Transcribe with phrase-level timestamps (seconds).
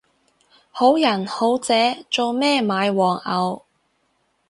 [0.71, 3.63] 好人好姐做咩買黃牛